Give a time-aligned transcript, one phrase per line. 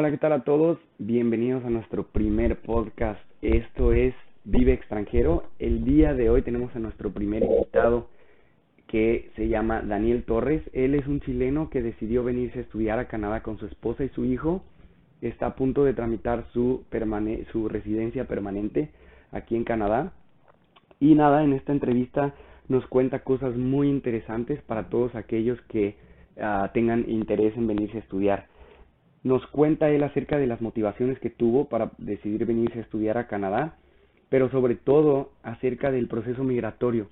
[0.00, 0.78] Hola, ¿qué tal a todos?
[0.96, 3.20] Bienvenidos a nuestro primer podcast.
[3.42, 4.14] Esto es
[4.44, 5.42] Vive extranjero.
[5.58, 8.08] El día de hoy tenemos a nuestro primer invitado
[8.86, 10.62] que se llama Daniel Torres.
[10.72, 14.08] Él es un chileno que decidió venirse a estudiar a Canadá con su esposa y
[14.08, 14.62] su hijo.
[15.20, 16.82] Está a punto de tramitar su,
[17.52, 18.88] su residencia permanente
[19.32, 20.14] aquí en Canadá.
[20.98, 22.34] Y nada, en esta entrevista
[22.68, 25.96] nos cuenta cosas muy interesantes para todos aquellos que
[26.38, 28.49] uh, tengan interés en venirse a estudiar.
[29.22, 33.26] Nos cuenta él acerca de las motivaciones que tuvo para decidir venirse a estudiar a
[33.26, 33.76] Canadá
[34.30, 37.08] pero sobre todo acerca del proceso migratorio.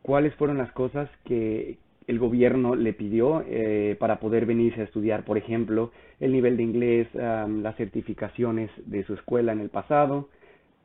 [0.00, 1.76] ¿Cuáles fueron las cosas que
[2.06, 5.24] el gobierno le pidió eh, para poder venirse a estudiar?
[5.24, 10.28] Por ejemplo, el nivel de inglés, las certificaciones de su escuela en el pasado.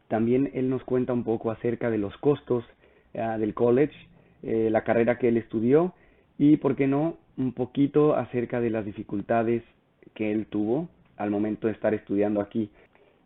[0.08, 2.66] También él nos cuenta un poco acerca de los costos
[3.14, 3.94] ah, del college,
[4.42, 5.94] eh, la carrera que él estudió
[6.40, 9.64] y, ¿por qué no?, un poquito acerca de las dificultades
[10.14, 12.70] que él tuvo al momento de estar estudiando aquí.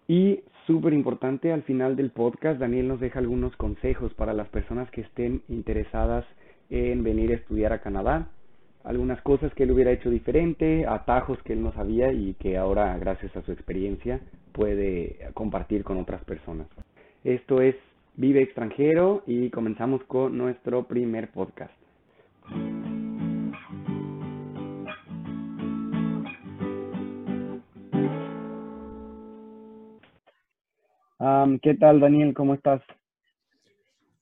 [0.08, 4.90] Y súper importante, al final del podcast, Daniel nos deja algunos consejos para las personas
[4.92, 6.26] que estén interesadas
[6.70, 8.30] en venir a estudiar a Canadá.
[8.84, 12.98] Algunas cosas que él hubiera hecho diferente, atajos que él no sabía y que ahora,
[12.98, 14.20] gracias a su experiencia,
[14.52, 16.68] puede compartir con otras personas.
[17.24, 17.76] Esto es
[18.16, 21.74] Vive extranjero y comenzamos con nuestro primer podcast.
[31.62, 32.34] ¿Qué tal, Daniel?
[32.34, 32.82] ¿Cómo estás?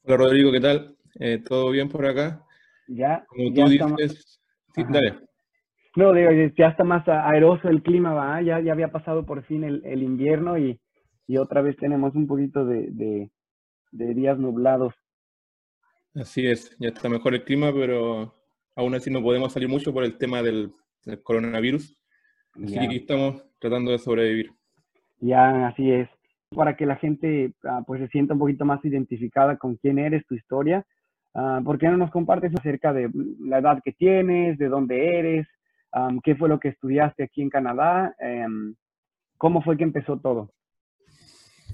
[0.04, 0.96] Hola, Rodrigo, ¿qué tal?
[1.20, 2.46] Eh, ¿Todo bien por acá?
[2.88, 3.26] Ya.
[3.28, 4.40] Como tú dices,
[4.76, 5.18] sí, dale.
[5.96, 8.40] No, digo, ya está más aeroso el clima, ¿va?
[8.44, 10.80] Ya, ya había pasado por fin el, el invierno y,
[11.26, 13.32] y, otra vez tenemos un poquito de, de,
[13.92, 14.94] de, días nublados.
[16.14, 18.36] Así es, ya está mejor el clima, pero
[18.76, 20.72] aún así no podemos salir mucho por el tema del,
[21.04, 21.98] del coronavirus.
[22.64, 24.52] Así que aquí estamos tratando de sobrevivir.
[25.20, 26.08] Ya, así es
[26.56, 30.26] para que la gente ah, pues se sienta un poquito más identificada con quién eres,
[30.28, 30.86] tu historia.
[31.34, 35.48] Uh, ¿Por qué no nos compartes acerca de la edad que tienes, de dónde eres,
[36.24, 38.14] qué fue lo que estudiaste aquí en Canadá?
[38.20, 38.76] Em,
[39.38, 40.52] ¿Cómo fue que empezó todo?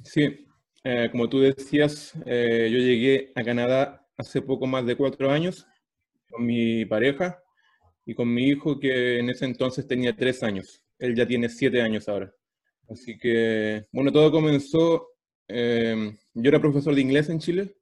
[0.04, 0.48] Sí,
[0.84, 5.68] eh, como tú decías, eh, yo llegué a Canadá hace poco más de cuatro años
[6.30, 7.40] con mi pareja
[8.06, 10.84] y con mi hijo que en ese entonces tenía tres años.
[11.00, 12.32] Él ya tiene siete años ahora.
[12.90, 15.08] Así que, bueno, todo comenzó,
[15.48, 17.76] eh, yo era profesor de inglés en Chile,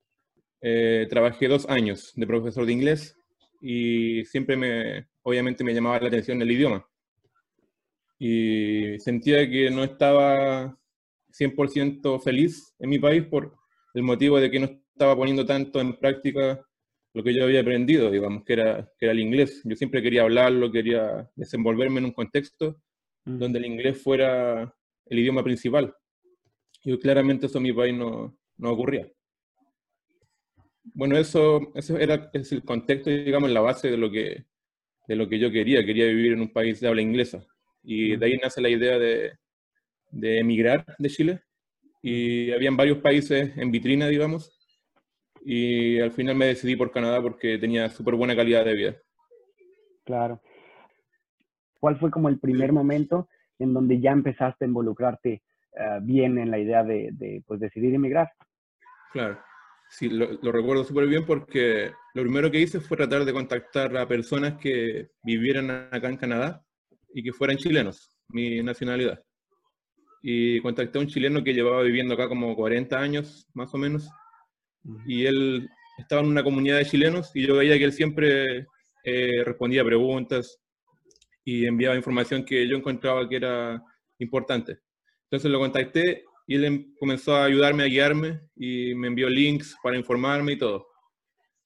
[0.62, 3.16] eh, trabajé dos años de profesor de inglés
[3.62, 6.88] y siempre me, obviamente me llamaba la atención el idioma.
[8.18, 10.76] Y sentía que no estaba
[11.32, 13.54] 100% feliz en mi país por
[13.94, 16.66] el motivo de que no estaba poniendo tanto en práctica
[17.14, 19.62] lo que yo había aprendido, digamos, que era, que era el inglés.
[19.64, 22.82] Yo siempre quería hablarlo, quería desenvolverme en un contexto
[23.24, 24.74] donde el inglés fuera
[25.06, 25.94] el idioma principal.
[26.84, 29.08] Y claramente eso en mi país no, no ocurría.
[30.94, 34.46] Bueno, eso, eso era es el contexto, digamos, la base de lo, que,
[35.08, 35.86] de lo que yo quería.
[35.86, 37.46] Quería vivir en un país de habla inglesa.
[37.84, 39.34] Y de ahí nace la idea de,
[40.12, 41.42] de emigrar de Chile.
[42.02, 44.52] Y habían varios países en vitrina, digamos.
[45.44, 48.96] Y al final me decidí por Canadá porque tenía súper buena calidad de vida.
[50.04, 50.42] Claro.
[51.80, 53.28] ¿Cuál fue como el primer momento
[53.60, 55.42] en donde ya empezaste a involucrarte
[55.78, 58.32] eh, bien en la idea de, pues, decidir emigrar.
[59.12, 59.40] Claro,
[59.90, 64.08] sí, lo, recuerdo súper bien porque lo primero que hice fue tratar de contactar a
[64.08, 66.62] personas que vivieran acá en Canadá
[67.14, 69.22] y que fueran chilenos, mi nacionalidad.
[70.22, 74.10] Y contacté a un chileno que llevaba viviendo acá como 40 años, más o menos,
[75.06, 78.68] y él estaba en una comunidad de chilenos y yo veía que él siempre
[79.04, 80.60] eh, respondía preguntas,
[81.46, 83.82] y enviaba información que yo encontraba que era
[84.18, 84.80] importante.
[85.26, 89.78] Entonces lo contacté y él em, comenzó a ayudarme, a guiarme y me envió links
[89.82, 90.88] para informarme y todo.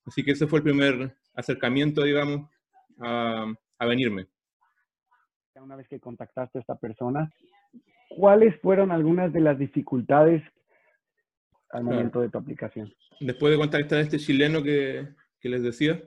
[0.05, 2.49] Así que ese fue el primer acercamiento, digamos,
[2.99, 4.27] a, a venirme.
[5.55, 7.29] Una vez que contactaste a esta persona,
[8.09, 10.41] ¿cuáles fueron algunas de las dificultades
[11.71, 12.93] al momento de tu aplicación?
[13.19, 15.09] Después de contactar a este chileno que,
[15.41, 16.01] que les decía,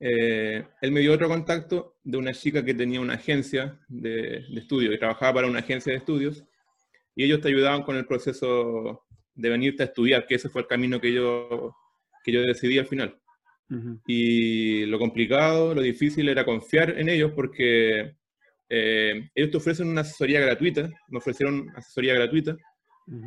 [0.00, 4.60] eh, él me dio otro contacto de una chica que tenía una agencia de, de
[4.60, 6.44] estudio, y trabajaba para una agencia de estudios,
[7.16, 9.04] y ellos te ayudaban con el proceso
[9.34, 11.74] de venirte a estudiar, que ese fue el camino que yo,
[12.24, 13.18] que yo decidí al final.
[14.06, 18.14] Y lo complicado, lo difícil era confiar en ellos porque
[18.68, 22.56] eh, ellos te ofrecen una asesoría gratuita, me ofrecieron asesoría gratuita,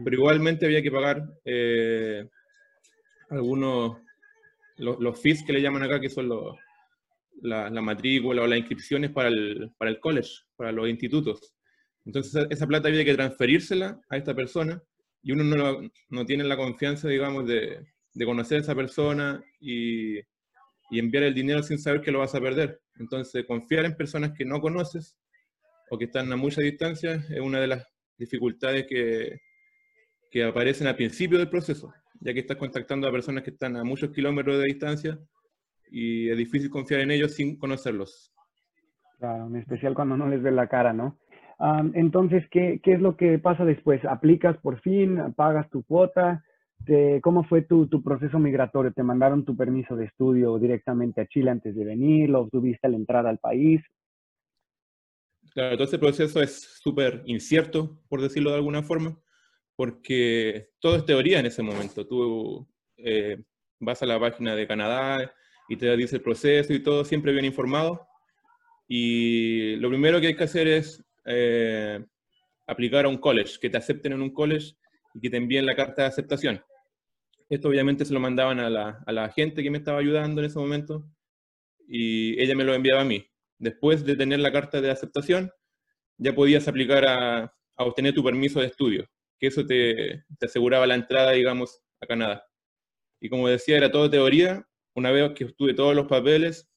[0.04, 2.28] pero igualmente había que pagar eh,
[3.30, 3.98] algunos
[4.78, 6.56] los, fees que le llaman acá, que son los,
[7.42, 11.54] la, matrícula o las inscripciones para el, para el college, para los institutos.
[12.06, 14.82] Entonces esa plata había que transferírsela a esta persona
[15.22, 20.18] y uno no, no tiene la confianza, digamos, de, de conocer a esa persona y,
[20.20, 22.82] y, enviar el dinero sin saber que lo vas a perder.
[22.96, 25.18] Entonces confiar en personas que no conoces
[25.90, 27.88] o que están a mucha distancia es una de las
[28.18, 29.40] dificultades que,
[30.32, 33.84] que aparecen al principio del proceso, ya que estás contactando a personas que están a
[33.84, 35.20] muchos kilómetros de distancia
[35.90, 38.34] y es difícil confiar en ellos sin conocerlos.
[39.20, 41.18] Claro, en especial cuando no les ve la cara, ¿no?
[41.96, 44.06] entonces, ¿qué, ¿qué, es lo que pasa después?
[44.06, 45.34] ¿Aplicas por fin?
[45.36, 46.44] ¿Pagas tu cuota?
[47.24, 48.94] ¿Cómo fue tu, tu, proceso migratorio?
[48.94, 52.30] ¿Te mandaron tu permiso de estudio directamente a Chile antes de venir?
[52.30, 53.82] ¿Lo obtuviste la entrada al país?
[55.52, 59.18] Claro, todo ese proceso es súper incierto, por decirlo de alguna forma,
[59.78, 62.06] porque todo es teoría en ese momento.
[62.06, 63.38] Tú eh,
[63.80, 65.32] vas a la página de Canadá
[65.70, 68.08] y te dice el proceso y todo, siempre bien informado.
[68.88, 72.04] Y lo primero que hay que hacer es eh,
[72.66, 74.74] aplicar a un college, que te acepten en un college
[75.14, 76.64] y que te envíen la carta de aceptación.
[77.48, 80.48] Esto obviamente se lo mandaban a la, a la gente que me estaba ayudando en
[80.48, 81.08] ese momento
[81.88, 83.30] y ella me lo enviaba a mí.
[83.60, 85.52] Después de tener la carta de aceptación,
[86.18, 89.08] ya podías aplicar a, a obtener tu permiso de estudio,
[89.40, 92.46] que eso te, te aseguraba la entrada, digamos, a Canadá.
[93.20, 94.66] Y como decía, era todo teoría.
[94.96, 96.70] Una vez que obtuve todos los papeles,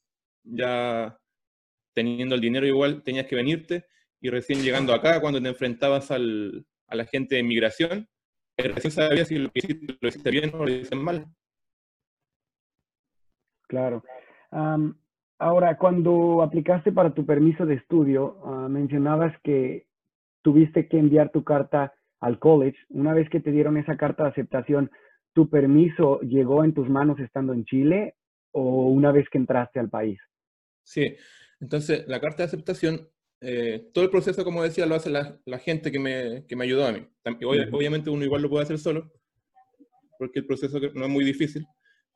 [0.42, 1.18] ya
[1.94, 3.86] teniendo el dinero igual, tenías que venirte
[4.20, 8.08] y recién llegando acá, cuando te enfrentabas al, a la gente de migración,
[8.56, 11.26] recién sabías si lo hiciste, lo hiciste bien o lo hiciste mal.
[13.66, 14.02] Claro.
[15.38, 19.86] ahora, cuando aplicaste para tu permiso de estudio, uh, mencionabas que
[20.42, 22.78] tuviste que enviar tu carta al college.
[22.88, 24.90] Una vez que te dieron esa carta de aceptación,
[25.32, 28.14] ¿tu permiso llegó en tus manos estando en Chile
[28.52, 30.19] o una vez que entraste al país?
[30.82, 31.17] Sí,
[31.61, 33.08] entonces la carta de aceptación
[33.43, 36.64] eh, todo el proceso, como decía, lo hace la, la gente que me, que me,
[36.64, 37.06] ayudó a mí.
[37.43, 39.11] Obviamente uno igual lo puede hacer solo,
[40.19, 41.67] porque el proceso no es muy difícil,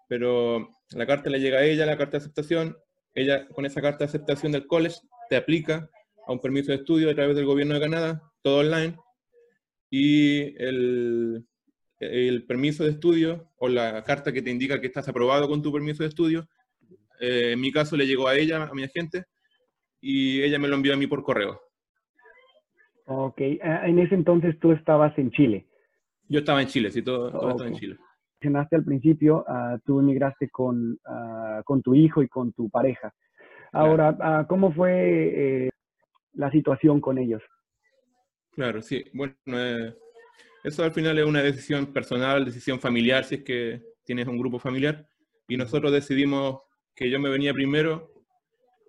[0.07, 2.77] pero la carta le llega a ella, la carta de aceptación,
[3.15, 4.97] ella con esa carta de aceptación del college
[5.31, 5.89] te aplica
[6.27, 8.97] a un permiso de estudio a través del gobierno de Canadá, todo online,
[9.91, 11.47] y el,
[11.99, 15.73] el permiso de estudio o la carta que te indica que estás aprobado con tu
[15.73, 16.49] permiso de estudio,
[17.21, 19.25] eh, en mi caso le llegó a ella, a mi agente,
[20.01, 21.61] y ella me lo envió a mí por correo.
[23.07, 25.67] Ok, ah, en ese entonces tú estabas en Chile.
[26.29, 27.97] Yo estaba en Chile, sí, todo, estaba en Chile.
[28.41, 33.13] Mencionaste al principio, uh, tú emigraste con, uh, con tu hijo y con tu pareja.
[33.73, 34.47] Ahora, claro.
[34.47, 35.71] ¿cómo fue eh,
[36.35, 37.43] la situación con ellos?
[38.55, 39.05] Claro, sí.
[39.13, 39.95] Bueno, eh,
[40.63, 44.59] eso al final es una decisión personal, decisión familiar, si es que tienes un grupo
[44.59, 45.09] familiar.
[45.49, 46.61] Y nosotros decidimos
[46.95, 48.13] que yo me venía primero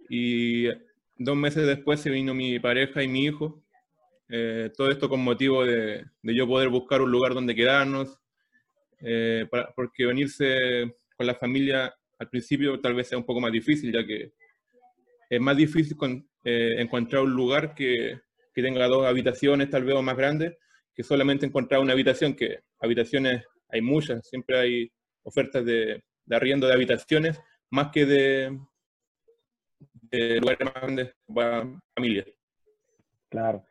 [0.10, 0.70] y
[1.18, 3.64] Dos meses después se vino mi pareja y mi hijo.
[4.28, 8.20] Eh, todo esto con motivo de, de, yo poder buscar un lugar donde quedarnos,
[9.00, 13.94] eh, porque venirse con la familia al principio tal vez sea un poco más difícil,
[13.94, 14.34] ya que
[15.30, 18.20] es más difícil con, encontrar un lugar que,
[18.56, 20.58] que, tenga dos habitaciones, tal vez o más grandes,
[20.94, 24.92] que solamente encontrar una habitación, que habitaciones hay muchas, siempre hay
[25.24, 28.60] ofertas de, de arriendo de habitaciones, más que de,
[30.40, 32.28] lugares más grandes para familias.
[33.30, 33.64] Claro.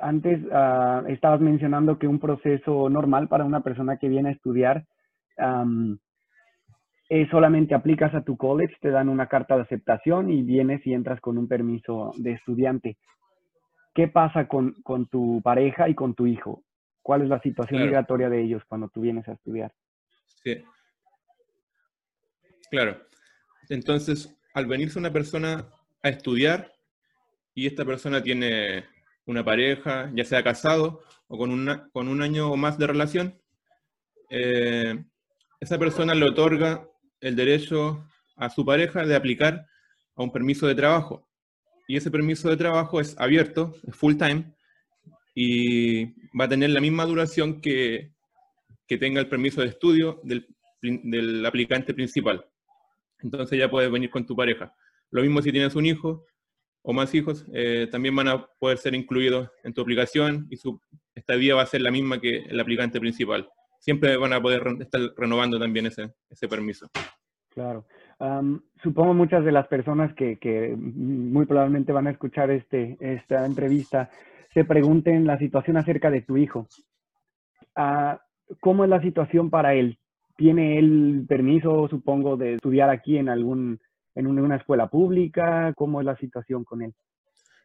[0.00, 4.84] Antes uh, estabas mencionando que un proceso normal para una persona que viene a estudiar
[7.08, 10.92] es solamente aplicas a tu college, te dan una carta de aceptación y vienes y
[10.92, 12.98] entras con un permiso de estudiante.
[13.94, 16.62] ¿Qué pasa con, con tu pareja y con tu hijo?
[17.02, 17.86] ¿Cuál es la situación claro.
[17.86, 19.72] migratoria de ellos cuando tú vienes a estudiar?
[20.44, 20.62] Sí.
[22.70, 22.98] Claro.
[23.70, 25.66] Entonces, al venirse una persona
[26.02, 26.72] a estudiar
[27.54, 28.84] y esta persona tiene
[29.24, 33.40] una pareja, ya sea casado o con, una, con un año o más de relación,
[34.30, 35.02] eh,
[35.60, 36.86] esa persona le otorga
[37.20, 38.04] el derecho
[38.36, 39.66] a su pareja de aplicar
[40.16, 41.28] a un permiso de trabajo.
[41.86, 44.54] Y ese permiso de trabajo es abierto, es full time,
[45.34, 46.06] y
[46.38, 48.12] va a tener la misma duración que,
[48.86, 50.46] que tenga el permiso de estudio del,
[50.82, 52.44] del aplicante principal.
[53.20, 54.74] Entonces ya puedes venir con tu pareja.
[55.10, 56.26] Lo mismo si tienes un hijo
[56.82, 60.80] o más hijos, eh, también van a poder ser incluidos en tu aplicación y su
[61.14, 63.48] estadía va a ser la misma que el aplicante principal.
[63.78, 66.88] Siempre van a poder estar renovando también ese, ese permiso.
[67.50, 67.86] Claro.
[68.20, 73.46] Um, supongo muchas de las personas que, que, muy probablemente van a escuchar este, esta
[73.46, 74.10] entrevista
[74.52, 76.66] se pregunten la situación acerca de tu hijo.
[77.76, 78.16] Uh,
[78.60, 79.98] ¿Cómo es la situación para él?
[80.36, 83.80] ¿Tiene él permiso, supongo, de estudiar aquí en algún
[84.14, 85.72] en una escuela pública?
[85.76, 86.92] ¿Cómo es la situación con él?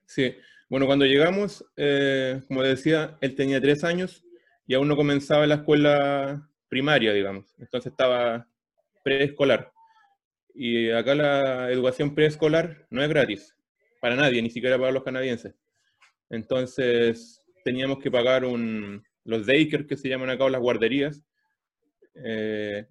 [0.06, 0.36] Sí,
[0.70, 4.24] bueno, cuando llegamos, eh, como decía, él tenía tres años
[4.66, 7.54] y aún no comenzaba la escuela primaria, digamos.
[7.60, 8.48] Entonces estaba
[9.04, 9.72] preescolar.
[10.54, 13.56] Y acá la educación preescolar no es gratis,
[14.00, 15.56] para nadie, ni siquiera para los canadienses.
[16.30, 21.24] Entonces teníamos que pagar un, los daycare que se llaman acá, o las guarderías,
[22.16, 22.86] eh,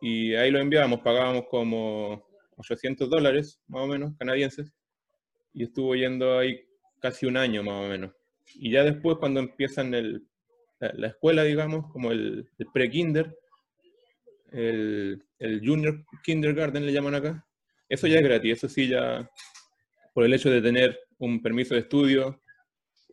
[0.00, 2.24] y ahí lo enviábamos, pagábamos como
[2.56, 4.72] 800 dólares, más o menos, canadienses,
[5.52, 6.64] y estuvo yendo ahí
[7.00, 8.12] casi un año, más o menos.
[8.54, 10.26] Y ya después, cuando empiezan el,
[10.80, 13.36] la, escuela, digamos, como el, pre-kinder,
[14.52, 17.46] el, el, junior kindergarten le llaman acá,
[17.88, 19.28] eso ya es gratis, eso sí ya,
[20.14, 22.40] por el hecho de tener un permiso de estudio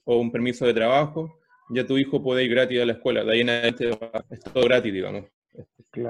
[0.03, 3.33] o un permiso de trabajo, ya tu hijo puede ir gratis a la escuela, de
[3.33, 3.89] ahí en adelante
[4.29, 5.25] es todo gratis, digamos.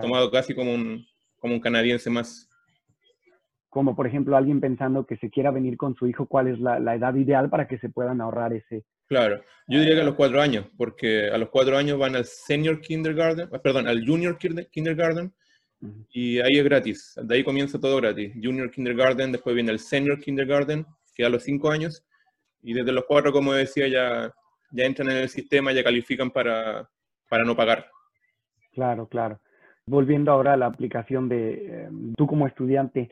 [0.01, 1.05] Tomado casi como un,
[1.39, 2.49] como un canadiense más.
[3.69, 6.79] Como por ejemplo alguien pensando que se quiera venir con su hijo, ¿cuál es la,
[6.79, 10.15] la edad ideal para que se puedan ahorrar ese, Claro, yo diría que a los
[10.15, 14.37] cuatro años, porque a los cuatro años van al senior kindergarten, ah, perdón, al junior
[14.37, 15.33] kindergarten,
[16.09, 18.33] y ahí es gratis, de ahí comienza todo gratis.
[18.41, 22.03] Junior kindergarten, después viene el senior kindergarten, que a los cinco años,
[22.63, 24.33] y desde los cuatro, como decía, ya,
[24.71, 26.89] ya entran en el sistema, ya califican para,
[27.29, 27.87] para no pagar.
[28.71, 29.39] Claro, claro.
[29.85, 33.11] Volviendo ahora a la aplicación de eh, tú como estudiante,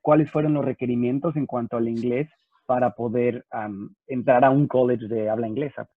[0.00, 2.28] ¿cuáles fueron los requerimientos en cuanto al inglés
[2.66, 3.44] para poder
[4.06, 5.88] entrar a un college de habla inglesa.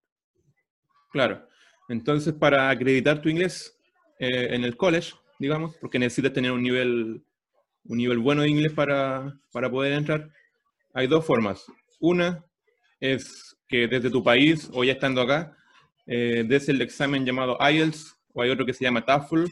[1.12, 1.48] Claro.
[1.90, 3.78] Entonces, para acreditar tu inglés
[4.20, 7.24] eh, en el college, digamos, porque necesitas tener un nivel,
[7.86, 10.30] un nivel bueno de inglés para, para poder entrar,
[10.94, 11.66] hay dos formas.
[12.00, 12.44] Una
[13.00, 15.56] es que desde tu país o ya estando acá,
[16.06, 19.46] eh, des el examen llamado IELTS o hay otro que se llama TOEFL,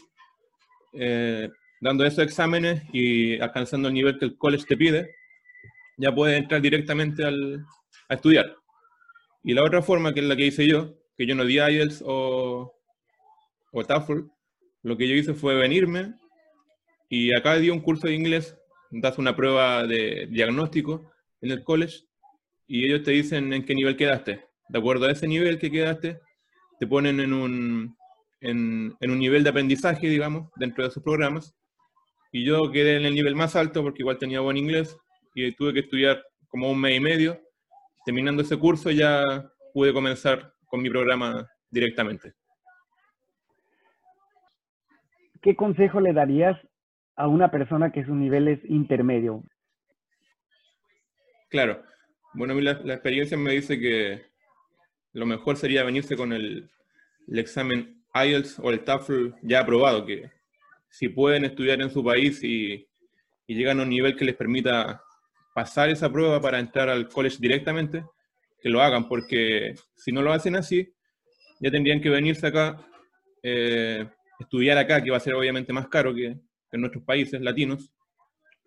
[0.94, 1.50] eh,
[1.82, 5.16] dando esos exámenes y alcanzando el nivel que el college te pide,
[5.98, 7.66] ya puedes entrar directamente al,
[8.10, 8.56] a estudiar.
[9.44, 12.04] Y la otra forma, que es la que hice yo, que yo no di IELTS
[12.06, 12.74] o,
[13.72, 14.22] o TOEFL,
[14.84, 16.16] lo que yo hice fue venirme
[17.10, 18.58] y acá di un curso de inglés,
[18.92, 21.12] das una prueba de diagnóstico
[21.42, 22.06] en el college
[22.68, 24.46] y ellos te dicen en qué nivel quedaste.
[24.70, 26.20] De acuerdo a ese nivel que quedaste,
[26.80, 27.96] te ponen en un,
[28.42, 31.56] en, en un nivel de aprendizaje, digamos, dentro de sus programas.
[32.32, 34.98] Y yo quedé en el nivel más alto porque igual tenía buen inglés
[35.36, 37.40] y tuve que estudiar como un mes y medio.
[38.06, 39.22] Terminando ese curso ya
[39.74, 42.34] pude comenzar con mi programa directamente.
[45.42, 46.58] ¿Qué consejo le darías
[47.18, 49.44] a una persona que su nivel es intermedio?
[51.50, 51.84] Claro.
[52.34, 54.26] Bueno, a mí la, experiencia me dice que
[55.14, 56.70] lo mejor sería venirse con el,
[57.28, 60.32] el examen IELTS o el TOEFL ya aprobado, que
[60.90, 62.88] si pueden estudiar en su país y,
[63.48, 65.05] y llegan a un nivel que les permita
[65.56, 68.04] pasar esa prueba para entrar al college directamente,
[68.62, 70.94] que lo hagan, porque si no lo hacen así,
[71.62, 72.86] ya tendrían que venirse acá,
[73.42, 74.06] eh,
[74.38, 77.90] estudiar acá, que va a ser obviamente más caro que, en nuestros países latinos.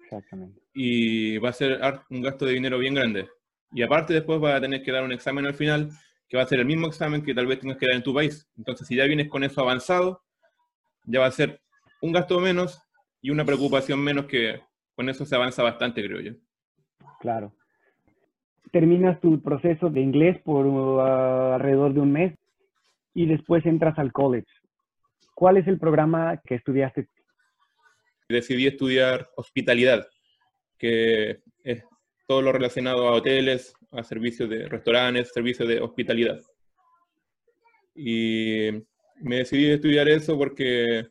[0.02, 0.62] Exactamente.
[0.72, 1.78] Y va a ser
[2.08, 3.28] un gasto de dinero bien grande.
[3.70, 5.90] Y aparte después vas a tener que dar un examen al final,
[6.26, 8.14] que va a ser el mismo examen que tal vez tengas que dar en tu
[8.14, 8.48] país.
[8.56, 10.22] Entonces, si ya vienes con eso avanzado,
[11.04, 11.60] ya va a ser
[12.00, 12.80] un gasto menos
[13.20, 14.62] y una preocupación menos que
[14.94, 16.32] con eso se avanza bastante, creo yo.
[17.20, 17.52] Claro.
[18.72, 21.00] Terminas tu proceso de inglés por uh,
[21.54, 22.34] alrededor de un mes
[23.14, 24.46] y después entras al college.
[25.34, 27.08] ¿Cuál es el programa que estudiaste?
[28.28, 30.06] Decidí estudiar hospitalidad,
[30.76, 31.82] que es
[32.26, 36.40] todo lo relacionado a hoteles, a servicios de restaurantes, servicios de hospitalidad.
[37.94, 38.68] Y
[39.20, 41.06] me decidí a estudiar eso porque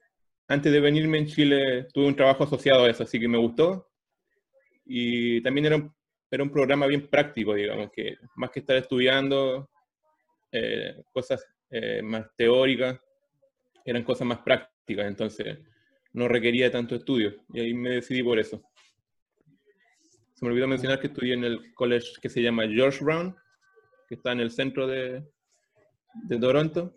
[0.47, 3.89] antes de venirme en Chile tuve un trabajo asociado a eso, así que me gustó.
[4.85, 5.93] Y también era un,
[6.29, 9.69] era un programa bien práctico, digamos, que más que estar estudiando
[10.51, 12.99] eh, cosas eh, más teóricas,
[13.85, 15.59] eran cosas más prácticas, entonces
[16.13, 18.61] no requería tanto estudio, y ahí me decidí por eso.
[20.33, 23.35] Se me olvidó mencionar que estudié en el college que se llama George Brown,
[24.07, 25.23] que está en el centro de,
[26.13, 26.93] de Toronto,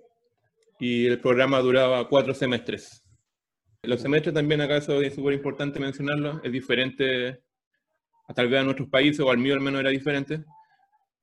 [0.79, 3.05] y el programa duraba cuatro semestres.
[3.83, 7.43] Los semestres también, acá eso es súper importante mencionarlo, es diferente
[8.35, 10.45] tal vez a nuestros países, o al mío al menos era diferente.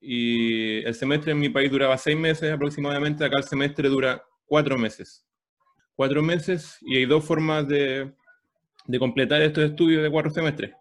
[0.00, 4.78] Y el semestre en mi país duraba seis meses aproximadamente, acá el semestre dura cuatro
[4.78, 5.26] meses.
[5.94, 8.12] Cuatro meses y hay dos formas de,
[8.86, 10.72] de completar estos estudios de cuatro semestres.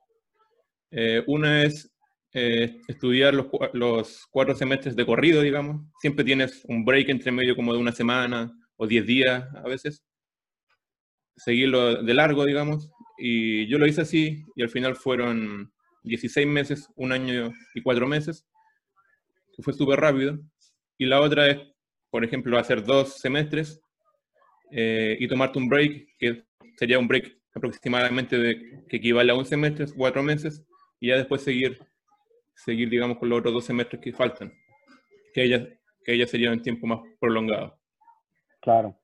[0.92, 1.92] Eh, una es
[2.34, 5.86] eh, estudiar los, los, cuatro semestres de corrido, digamos.
[6.00, 10.04] Siempre tienes un break entre medio como de una semana o diez días a veces.
[11.36, 12.90] Seguirlo de largo, digamos.
[13.18, 15.72] Y yo lo hice así y al final fueron
[16.04, 18.46] 16 meses, un año y cuatro meses,
[19.56, 20.40] que fue súper rápido.
[20.98, 21.58] Y la otra es,
[22.10, 23.82] por ejemplo, hacer dos semestres
[24.72, 26.44] eh, y tomarte un break, que
[26.78, 30.66] sería un break aproximadamente que equivale a un semestre, cuatro meses,
[31.00, 31.80] y ya después seguir,
[32.56, 34.54] seguir digamos, con los otros dos semestres que faltan,
[35.34, 35.68] que ella,
[36.04, 37.78] que ella sería un tiempo más prolongado.
[38.62, 38.98] Claro.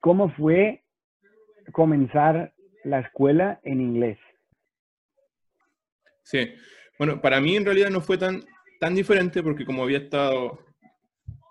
[0.00, 0.82] ¿Cómo fue
[1.72, 4.18] comenzar la escuela en inglés?
[6.30, 6.48] Sí,
[6.96, 8.44] bueno, para mí en realidad no fue tan,
[8.78, 10.60] tan diferente porque como había estado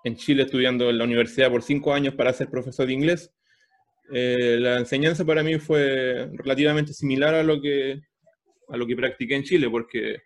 [0.05, 3.29] en Chile estudiando en la universidad por cinco años para ser profesor de inglés,
[4.13, 7.99] eh, la enseñanza para mí fue relativamente similar a lo, que,
[8.69, 10.21] a lo que practiqué en Chile, porque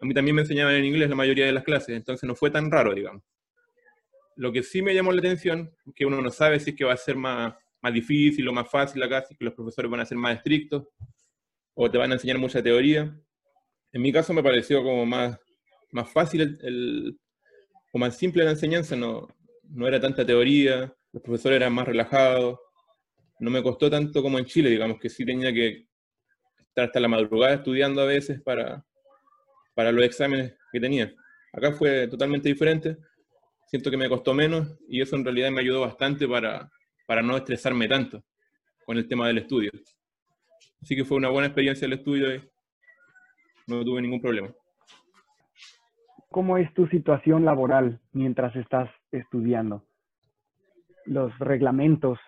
[0.00, 2.50] a mí también me enseñaban en inglés la mayoría de las clases, entonces no fue
[2.50, 3.22] tan raro, digamos.
[4.36, 6.94] Lo que sí me llamó la atención, que uno no sabe si es que va
[6.94, 10.00] a ser más, más difícil o más fácil acá, si es que los profesores van
[10.00, 10.88] a ser más estrictos
[11.74, 13.14] o te van a enseñar mucha teoría.
[13.92, 15.38] En mi caso me pareció como más,
[15.92, 17.18] más fácil el,
[17.92, 19.28] o más simple la enseñanza, no,
[19.64, 22.58] no era tanta teoría, los profesores eran más relajados,
[23.40, 25.86] no me costó tanto como en Chile, digamos que sí tenía que
[26.58, 28.84] estar hasta la madrugada estudiando a veces para,
[29.74, 31.14] para los exámenes que tenía.
[31.52, 32.98] Acá fue totalmente diferente,
[33.68, 36.70] siento que me costó menos y eso en realidad me ayudó bastante para,
[37.06, 38.22] para no estresarme tanto
[38.84, 39.70] con el tema del estudio.
[40.82, 42.28] Así que fue una buena experiencia el estudio
[43.68, 44.48] no tuve ningún problema.
[46.30, 49.84] ¿Cómo es tu situación laboral mientras estás estudiando?
[51.06, 52.18] Los reglamentos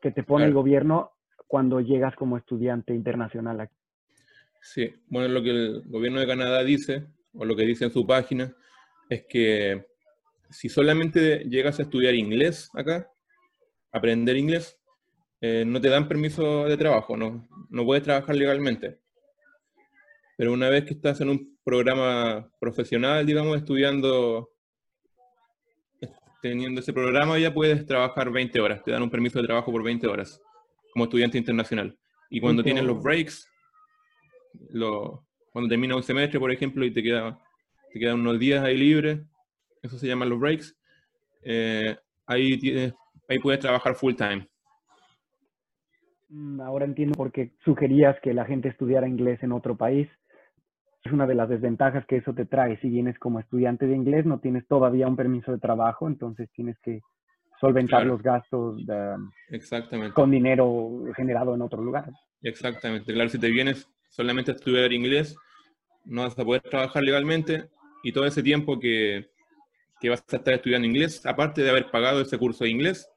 [0.00, 1.12] que te pone el gobierno
[1.46, 3.76] cuando llegas como estudiante internacional aquí.
[4.62, 8.06] Sí, bueno, lo que el gobierno de Canadá dice, o lo que dice en su
[8.06, 8.54] página,
[9.08, 9.86] es que
[10.48, 13.10] si solamente llegas a estudiar inglés acá,
[13.90, 14.78] aprender inglés,
[15.40, 19.01] eh, no te dan permiso de trabajo, no, no puedes trabajar legalmente.
[20.42, 24.50] Pero una vez que estás en un programa profesional, digamos, estudiando,
[26.42, 29.84] teniendo ese programa, ya puedes trabajar 20 horas, te dan un permiso de trabajo por
[29.84, 30.42] 20 horas
[30.92, 31.96] como estudiante internacional.
[32.28, 33.48] Y cuando tienes los breaks,
[34.70, 37.38] lo, cuando termina un semestre, por ejemplo, y te, queda,
[37.92, 39.20] te quedan unos días ahí libres,
[39.80, 40.76] eso se llaman los breaks,
[41.44, 42.94] eh, ahí, tienes,
[43.28, 44.48] ahí puedes trabajar full time.
[46.30, 50.08] Mm, ahora entiendo por qué sugerías que la gente estudiara inglés en otro país.
[51.04, 52.78] Es una de las desventajas que eso te trae.
[52.80, 56.78] Si vienes como estudiante de inglés, no tienes todavía un permiso de trabajo, entonces tienes
[56.80, 57.00] que
[57.60, 58.80] solventar los gastos
[59.50, 60.14] Exactamente.
[60.14, 62.10] con dinero generado en otro lugar.
[62.42, 63.12] Exactamente.
[63.12, 65.36] Claro, si te vienes solamente a estudiar inglés,
[66.04, 67.68] no vas a poder trabajar legalmente
[68.02, 69.30] y todo ese tiempo que,
[70.00, 73.08] que vas a estar estudiando inglés, aparte de haber pagado ese curso de inglés,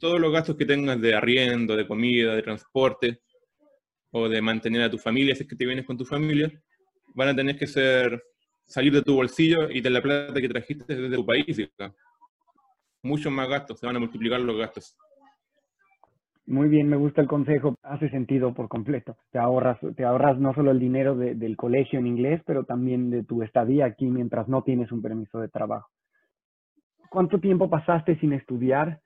[0.00, 3.20] todos los gastos que tengas de arriendo, de comida, de transporte
[4.10, 6.50] o de mantener a tu familia, si es que te vienes con tu familia,
[7.16, 8.22] van a tener que ser
[8.64, 11.68] salir de tu bolsillo y de la plata que trajiste desde tu país.
[13.02, 14.96] Muchos más gastos, se van a multiplicar los gastos.
[16.46, 19.16] Muy bien, me gusta el consejo, hace sentido por completo.
[19.32, 23.24] Te ahorras, te ahorras no solo el dinero del colegio en inglés, pero también de
[23.24, 25.90] tu estadía aquí mientras no tienes un permiso de trabajo.
[27.10, 29.00] ¿Cuánto tiempo pasaste sin estudiar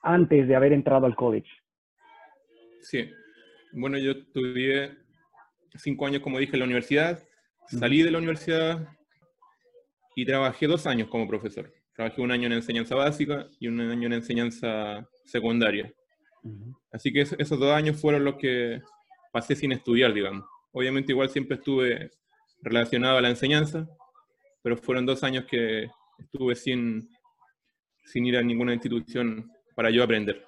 [0.00, 1.48] antes de haber entrado al college?
[2.80, 3.08] Sí,
[3.72, 5.03] bueno, yo estudié
[5.76, 7.22] cinco años, como dije, en la universidad,
[7.66, 8.88] salí de la universidad
[10.16, 11.72] y trabajé dos años como profesor.
[11.94, 15.92] Trabajé un año en enseñanza básica y un año en enseñanza secundaria.
[16.92, 18.82] Así que esos dos años fueron los que
[19.32, 20.44] pasé sin estudiar, digamos.
[20.72, 22.10] Obviamente igual siempre estuve
[22.62, 23.86] relacionado a la enseñanza,
[24.62, 27.08] pero fueron dos años que estuve sin,
[28.04, 30.44] sin ir a ninguna institución para yo aprender.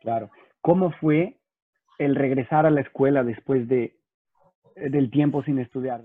[0.00, 0.30] Claro.
[0.60, 1.38] ¿Cómo fue
[1.98, 3.96] el regresar a la escuela después de,
[4.76, 6.02] del tiempo sin estudiar?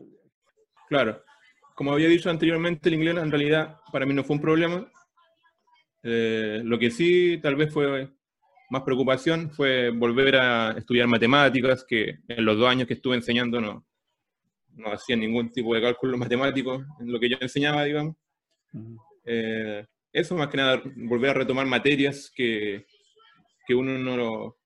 [0.88, 1.24] Claro.
[1.76, 4.92] Como había dicho anteriormente, el inglés en realidad para mí no fue un problema.
[6.04, 8.10] Eh, lo que sí tal vez fue
[8.70, 13.60] más preocupación fue volver a estudiar matemáticas, que en los dos años que estuve enseñando
[13.60, 13.86] no,
[14.76, 18.16] no hacía ningún tipo de cálculo matemático en lo que yo enseñaba, digamos.
[19.26, 22.86] Eh, eso más que nada, volver a retomar materias que,
[23.66, 24.58] que uno no,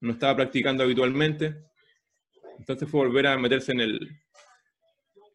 [0.00, 1.56] no estaba practicando habitualmente.
[2.62, 3.98] Entonces fue volver a meterse en, el,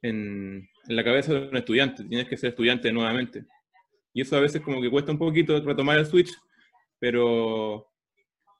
[0.01, 2.05] en, en la cabeza de un estudiante.
[2.05, 3.43] Tienes que ser estudiante nuevamente.
[4.13, 6.31] Y eso a veces como que cuesta un poquito retomar el switch,
[6.99, 7.85] pero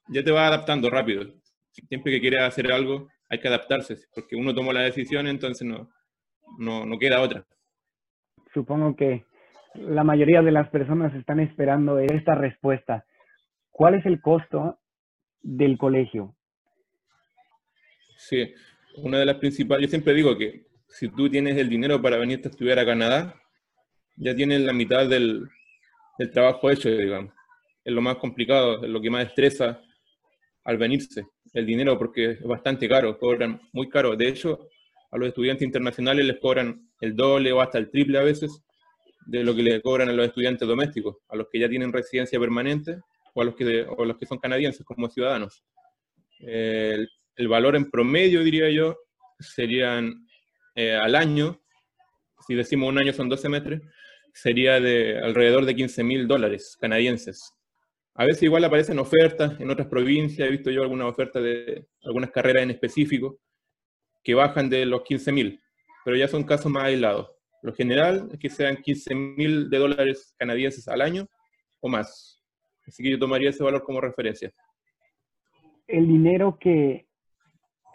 [0.09, 1.33] ya te va adaptando rápido.
[1.71, 5.89] Siempre que quieres hacer algo, hay que adaptarse, porque uno tomó la decisión, entonces no,
[6.59, 7.45] no, no queda otra.
[8.53, 9.23] Supongo que
[9.75, 13.05] la mayoría de las personas están esperando esta respuesta.
[13.71, 14.77] ¿Cuál es el costo
[15.41, 16.36] del colegio?
[18.17, 18.51] Sí,
[18.95, 22.47] una de las principales, yo siempre digo que si tú tienes el dinero para venirte
[22.47, 23.35] a estudiar a Canadá,
[24.15, 25.47] ya tienes la mitad del,
[26.33, 27.31] trabajo hecho, digamos.
[27.85, 29.79] Es lo más complicado, es lo que más estresa
[30.63, 34.15] al venirse, el dinero, porque es bastante caro, cobran muy caro.
[34.15, 34.67] De hecho,
[35.11, 38.63] a los estudiantes internacionales les cobran el doble o hasta el triple a veces
[39.27, 42.39] de lo que le cobran a los estudiantes domésticos, a los que ya tienen residencia
[42.39, 42.99] permanente
[43.35, 45.63] o a los que, o los que son canadienses como ciudadanos.
[47.37, 48.97] El valor en promedio, diría yo,
[49.39, 50.27] serían
[50.75, 51.61] eh, al año,
[52.47, 53.81] si decimos un año son 12 semestres,
[54.33, 57.53] sería de alrededor de 15 mil dólares canadienses.
[58.15, 62.31] A veces igual aparecen ofertas en otras provincias, he visto yo algunas ofertas de algunas
[62.31, 63.39] carreras en específico
[64.23, 65.61] que bajan de los 15 mil,
[66.03, 67.31] pero ya son casos más aislados.
[67.61, 71.27] Lo general es que sean 15 mil de dólares canadienses al año
[71.79, 72.43] o más.
[72.85, 74.51] Así que yo tomaría ese valor como referencia.
[75.87, 77.06] El dinero que,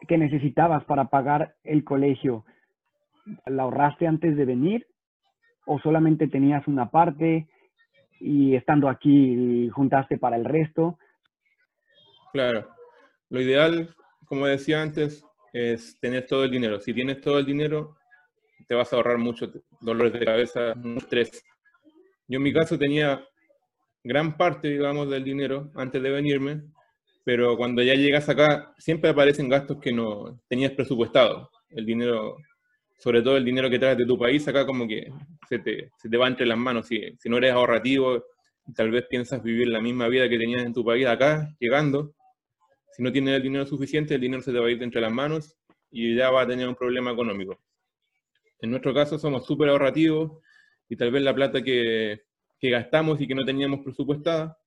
[0.08, 2.44] que necesitabas para pagar el colegio,
[3.46, 4.86] ¿la ahorraste antes de venir?
[5.66, 7.48] ¿O solamente tenías una parte
[8.20, 10.98] y estando aquí juntaste para el resto?
[12.32, 12.68] Claro.
[13.30, 13.94] Lo ideal,
[14.26, 16.80] como decía antes, es tener todo el dinero.
[16.80, 17.96] Si tienes todo el dinero,
[18.66, 21.44] te vas a ahorrar muchos dolores de cabeza, estrés.
[22.26, 23.24] Yo en mi caso tenía
[24.02, 26.62] gran parte, digamos, del dinero antes de venirme,
[27.24, 31.50] pero cuando ya llegas acá, siempre aparecen gastos que no tenías presupuestado.
[31.70, 32.36] El dinero,
[32.98, 35.12] sobre todo el dinero que traes de tu país, acá como que
[35.48, 36.88] se te, se te va entre las manos.
[36.88, 38.24] Si, si no eres ahorrativo,
[38.74, 42.14] tal vez piensas vivir la misma vida que tenías en tu país acá, llegando.
[42.92, 45.12] Si no tienes el dinero suficiente, el dinero se te va a ir entre las
[45.12, 45.56] manos
[45.90, 47.58] y ya va a tener un problema económico.
[48.60, 50.40] En nuestro caso somos súper ahorrativos
[50.88, 52.22] y tal vez la plata que,
[52.60, 54.58] que, gastamos y que no teníamos presupuestada,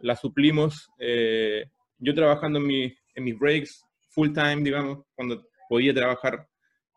[0.00, 1.66] la suplimos eh,
[2.00, 6.46] yo trabajando en, mi, mis breaks full time, digamos, cuando podía trabajar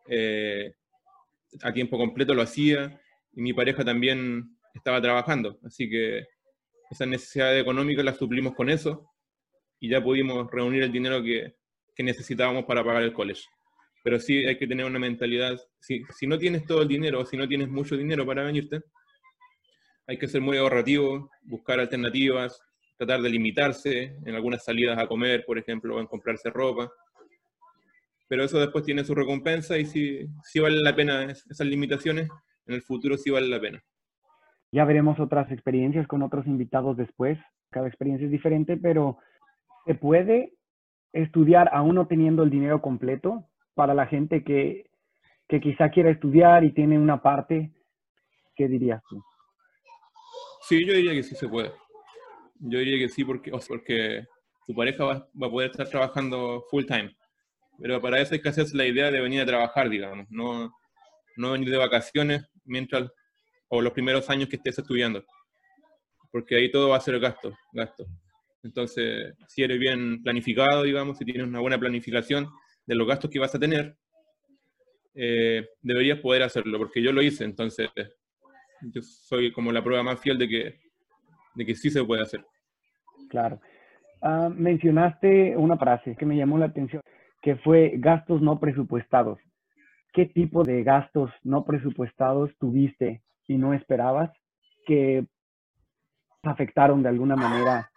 [0.08, 0.74] eh,
[1.62, 3.00] a tiempo completo lo hacía
[3.32, 6.26] y mi pareja también estaba trabajando, así que
[6.90, 9.10] esa necesidad económica la suplimos con eso
[9.78, 11.54] y ya pudimos reunir el dinero que,
[11.94, 13.42] que necesitábamos para pagar el college.
[14.02, 17.26] Pero sí hay que tener una mentalidad, si, si no tienes todo el dinero o
[17.26, 18.80] si no tienes mucho dinero para venirte,
[20.06, 22.60] hay que ser muy ahorrativo, buscar alternativas,
[23.06, 26.90] tratar de limitarse en algunas salidas a comer, por ejemplo, o en comprarse ropa.
[28.28, 32.28] Pero eso después tiene su recompensa y si, si vale la pena esas limitaciones,
[32.66, 33.82] en el futuro sí vale la pena.
[34.72, 37.38] Ya veremos otras experiencias con otros invitados después.
[37.70, 39.18] Cada experiencia es diferente, pero
[39.86, 40.54] ¿se puede
[41.12, 44.90] estudiar aún no teniendo el dinero completo para la gente que,
[45.48, 47.72] que quizá quiera estudiar y tiene una parte?
[48.56, 49.22] ¿Qué dirías tú?
[50.62, 51.70] Sí, yo diría que sí se puede.
[52.66, 54.26] Yo diría que sí, porque, porque
[54.66, 57.14] tu pareja va, a poder estar trabajando full time.
[57.78, 60.72] Pero para eso hay que hacerse la idea de venir a trabajar, digamos, no,
[61.36, 63.10] no venir de vacaciones mientras,
[63.68, 65.22] o los primeros años que estés estudiando.
[66.30, 68.06] Porque ahí todo va a ser gasto, gasto.
[68.62, 72.48] Entonces, si eres bien planificado, digamos, si tienes una buena planificación
[72.86, 73.94] de los gastos que vas a tener,
[75.14, 77.90] eh, deberías poder hacerlo, porque yo lo hice, entonces
[78.80, 80.80] yo soy como la prueba más fiel de que,
[81.54, 82.44] de que sí se puede hacer.
[83.34, 83.60] Claro.
[84.22, 87.02] Ah, mencionaste una frase que me llamó la atención,
[87.42, 89.40] que fue gastos no presupuestados.
[90.12, 94.30] ¿Qué tipo de gastos no presupuestados tuviste y no esperabas
[94.86, 95.26] que
[96.44, 97.90] afectaron de alguna manera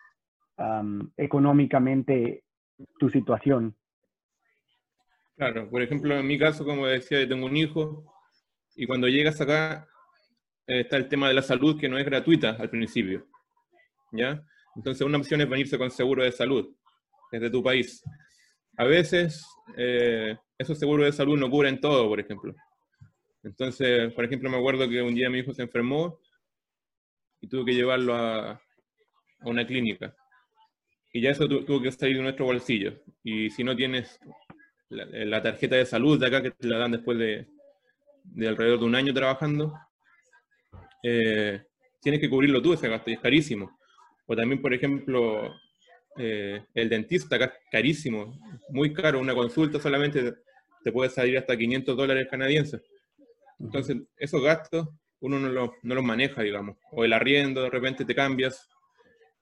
[1.17, 2.43] económicamente
[2.97, 3.75] tu situación?
[5.35, 8.11] Claro, por ejemplo, en mi caso, como decía, tengo un hijo
[8.75, 9.87] y cuando llegas acá
[10.65, 13.27] eh, está el tema de la salud que no es gratuita al principio.
[14.11, 14.43] ¿ya?
[14.77, 16.73] Entonces una opción es venirse con seguro de salud
[17.31, 18.03] desde tu país.
[18.77, 19.43] A veces
[19.75, 22.53] eh, esos seguros de salud no cubren todo, por ejemplo.
[23.43, 26.19] Entonces, por ejemplo, me acuerdo que un día mi hijo se enfermó
[27.41, 28.61] y tuve que llevarlo a,
[29.41, 30.15] una clínica.
[31.11, 33.01] Y ya eso tuvo que salir de nuestro bolsillo.
[33.23, 34.19] Y si no tienes
[34.89, 37.47] la, tarjeta de salud de acá, que te la dan después de,
[38.23, 39.73] de alrededor de un año trabajando,
[41.03, 41.63] eh,
[42.01, 43.76] tienes que cubrirlo tú ese gasto y es carísimo.
[44.27, 45.55] O también, por ejemplo,
[46.17, 47.37] eh, el dentista,
[47.71, 48.37] carísimo,
[48.69, 50.33] muy caro, una consulta solamente
[50.83, 52.81] te puede salir hasta 500 dólares canadienses.
[53.59, 54.87] Entonces, esos gastos
[55.19, 56.77] uno no, no los maneja, digamos.
[56.91, 58.69] O el arriendo, de repente te cambias,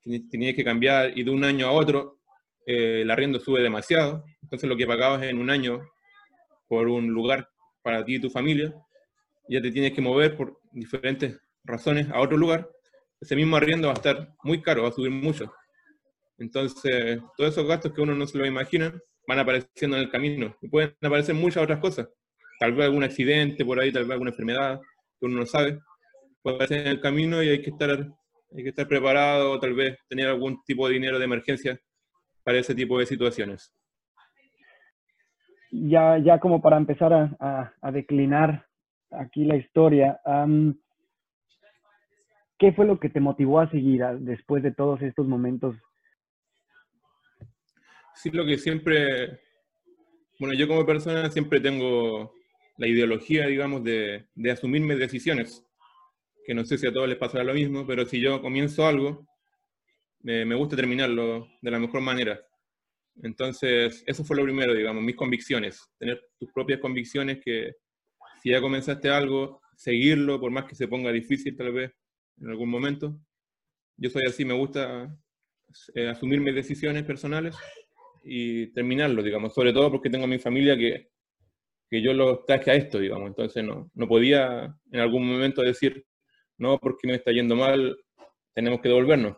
[0.04, 2.20] tenías que cambiar y de un año a otro
[2.66, 4.24] eh, el arriendo sube demasiado.
[4.44, 5.82] Entonces, lo que pagabas en un año
[6.68, 7.50] por un lugar
[7.82, 8.74] para ti y tu familia,
[9.50, 12.70] ya te tienes que mover por diferentes razones a otro lugar
[13.20, 15.52] ese mismo arriendo va a estar muy caro, va a subir mucho.
[16.38, 18.94] Entonces, todos esos gastos que uno no se lo imagina,
[19.28, 20.56] van apareciendo en el camino.
[20.62, 22.10] Y pueden aparecer muchas otras cosas.
[22.60, 24.80] Tal vez algún accidente por ahí, tal vez alguna enfermedad
[25.20, 25.80] que uno no sabe.
[26.42, 29.98] Puede aparecer en el camino y hay que estar, hay que estar preparado, tal vez
[30.08, 31.80] tener algún tipo de dinero de emergencia
[32.44, 33.74] para ese tipo de situaciones.
[35.72, 38.66] Ya, ya como para empezar a, a, declinar
[39.12, 40.22] aquí la historia,
[42.58, 45.76] ¿qué fue lo que te motivó a seguir después de todos estos momentos
[48.16, 49.42] sí lo que siempre,
[50.40, 52.34] bueno, yo como persona siempre tengo
[52.78, 55.64] la ideología, digamos, de, de asumir mis decisiones,
[56.46, 59.28] que no sé si a todos les pasará lo mismo, pero si yo comienzo algo,
[60.22, 62.40] me gusta terminarlo de la mejor manera.
[63.22, 67.74] Entonces, eso fue lo primero, digamos, mis convicciones, tener tus propias convicciones que
[68.42, 71.92] si ya comenzaste algo, seguirlo, por más que se ponga difícil tal vez
[72.40, 73.20] en algún momento.
[73.98, 75.16] Yo soy así, me gusta
[75.94, 77.56] eh, asumir mis decisiones personales
[78.24, 81.10] y terminarlo, digamos, sobre todo porque tengo a mi familia que,
[81.90, 86.06] que yo lo traje a esto, digamos, entonces no, no podía en algún momento decir,
[86.58, 87.98] no, porque me está yendo mal,
[88.54, 89.38] tenemos que devolvernos.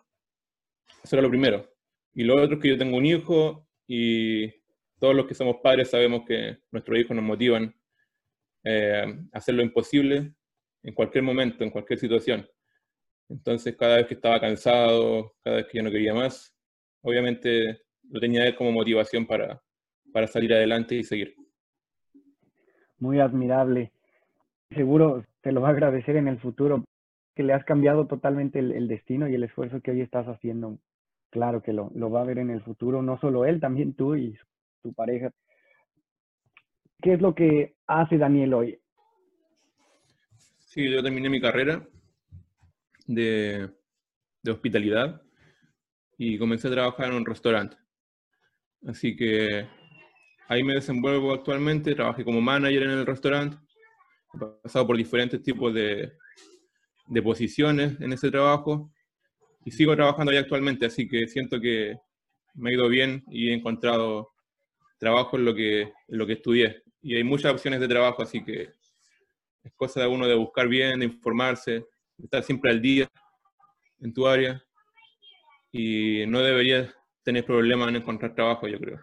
[1.03, 1.69] Eso era lo primero.
[2.13, 4.49] Y lo otro es que yo tengo un hijo y
[4.99, 7.75] todos los que somos padres sabemos que nuestros hijos nos motivan
[8.63, 10.33] eh, a hacer lo imposible
[10.83, 12.47] en cualquier momento, en cualquier situación.
[13.29, 16.53] Entonces, cada vez que estaba cansado, cada vez que yo no quería más,
[17.01, 19.61] obviamente lo tenía él como motivación para,
[20.13, 21.35] para salir adelante y seguir.
[22.99, 23.91] Muy admirable.
[24.69, 26.83] Seguro te lo va a agradecer en el futuro,
[27.35, 30.79] que le has cambiado totalmente el, destino y el esfuerzo que hoy estás haciendo.
[31.29, 34.15] Claro que lo, lo va a ver en el futuro, no solo él, también tú
[34.15, 34.37] y
[34.81, 35.31] tu pareja.
[37.01, 38.79] ¿Qué es lo que hace Daniel hoy?
[40.57, 41.85] Sí, yo terminé mi carrera
[43.07, 43.69] de,
[44.43, 45.21] de hospitalidad
[46.17, 47.77] y comencé a trabajar en un restaurante.
[48.85, 49.67] Así que
[50.47, 53.57] ahí me desenvuelvo actualmente, trabajé como manager en el restaurante,
[54.33, 56.11] he pasado por diferentes tipos de,
[57.07, 58.91] de posiciones en ese trabajo
[59.65, 61.97] y sigo trabajando ahí actualmente, así que siento que
[62.53, 64.29] me ha ido bien y he encontrado
[64.97, 66.83] trabajo en lo que, en lo que estudié.
[67.01, 68.69] Y hay muchas opciones de trabajo, así que
[69.63, 71.85] es cosa de uno de buscar bien, de informarse,
[72.23, 73.07] estar siempre al día
[74.01, 74.61] en tu área
[75.71, 78.99] y no deberías tener problemas en encontrar trabajo, yo creo.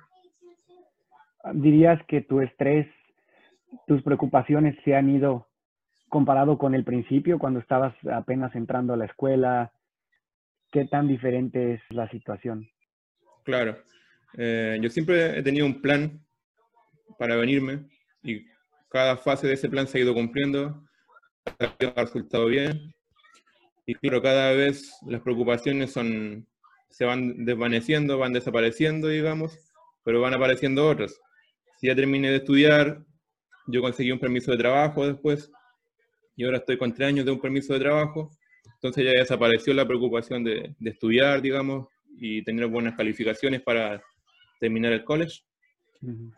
[1.52, 2.86] ¿Dirías que tu estrés,
[3.86, 5.48] tus preocupaciones se han ido
[6.08, 9.72] comparado con el principio, cuando estabas apenas entrando a la escuela?
[10.72, 12.68] ¿Qué tan diferente es la situación?
[13.44, 13.76] Claro.
[14.36, 16.24] Eh, yo siempre he tenido un plan
[17.18, 17.84] para venirme
[18.22, 18.46] y
[18.88, 20.82] cada fase de ese plan se ha ido cumpliendo,
[21.58, 22.93] ha resultado bien.
[23.86, 26.46] Y claro, cada vez las preocupaciones son
[26.94, 29.58] se van desvaneciendo, van desapareciendo, digamos,
[30.04, 31.20] pero van apareciendo otras.
[31.76, 33.04] Si ya terminé de estudiar,
[33.66, 35.50] yo conseguí un permiso de trabajo después,
[36.36, 38.30] y ahora estoy con tres años de un permiso de trabajo,
[38.74, 44.00] entonces ya desapareció la preocupación de, estudiar, digamos, y tener buenas calificaciones para
[44.60, 45.40] terminar el college.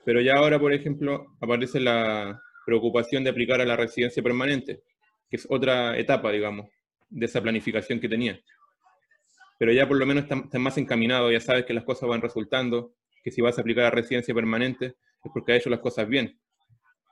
[0.07, 4.81] Pero ya ahora, por ejemplo, aparece la preocupación de aplicar a la residencia permanente,
[5.29, 6.71] que es otra etapa, digamos,
[7.09, 8.41] de esa planificación que tenía
[9.59, 12.95] pero ya por lo menos estás más encaminado, ya sabes que las cosas van resultando,
[13.23, 16.39] que si vas a aplicar a residencia permanente es porque has hecho las cosas bien.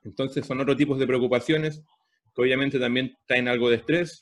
[0.04, 1.82] Entonces son otros tipos de preocupaciones
[2.34, 4.20] que obviamente también traen algo de estrés,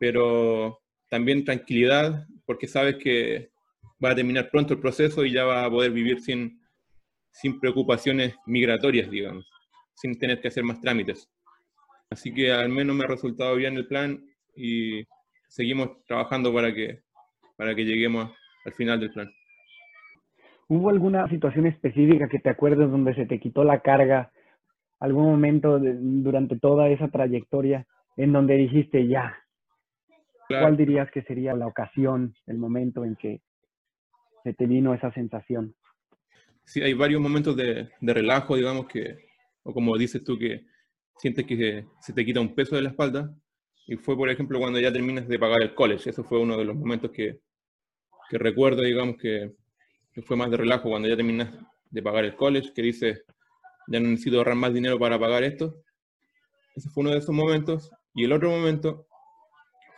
[0.00, 3.50] pero también tranquilidad, porque sabes que
[4.04, 6.60] va a terminar pronto el proceso y ya va a poder vivir sin,
[7.30, 9.48] sin preocupaciones migratorias, digamos,
[9.94, 11.28] sin tener que hacer más trámites.
[12.10, 14.27] Así que al menos me ha resultado bien el plan
[14.58, 15.06] y
[15.48, 17.00] seguimos trabajando para que
[17.56, 18.30] para que lleguemos
[18.64, 19.30] al final del plan.
[20.68, 24.30] ¿Hubo alguna situación específica que te acuerdes donde se te quitó la carga?
[25.00, 29.36] ¿Algún momento durante toda esa trayectoria en donde dijiste ya?
[30.48, 33.40] ¿Cuál dirías que sería la ocasión, el momento en que
[34.44, 35.74] se te vino esa sensación?
[36.64, 39.16] Sí, hay varios momentos de, de relajo, digamos, que,
[39.62, 40.66] o como dices tú, que
[41.16, 43.34] sientes que se te quita un peso de la espalda.
[43.88, 46.10] Y fue, por ejemplo, cuando ya terminas de pagar el college.
[46.10, 47.40] Eso fue uno de los momentos que,
[48.28, 49.54] que recuerdo, digamos, que,
[50.26, 51.48] fue más de relajo cuando ya terminas
[51.90, 53.24] de pagar el college, que dices,
[53.86, 55.82] ya no necesito ahorrar más dinero para pagar esto.
[56.76, 57.90] Ese fue uno de esos momentos.
[58.14, 59.06] Y el otro momento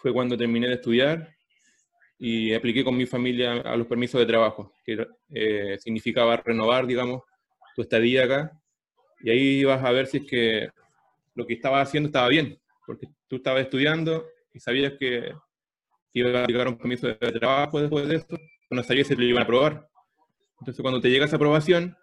[0.00, 1.34] fue cuando terminé de estudiar
[2.16, 7.22] y apliqué con mi familia a los permisos de trabajo, que eh, significaba renovar, digamos,
[7.74, 8.52] tu estadía acá.
[9.20, 10.68] Y ahí ibas a ver si es que
[11.34, 15.32] lo que estabas haciendo estaba bien, porque tú estabas estudiando y sabías que
[16.12, 18.36] iba a llegar un permiso de trabajo después de esto,
[18.70, 19.88] no sabía si te iban a aprobar.
[20.58, 21.96] Entonces, cuando te llega esa aprobación,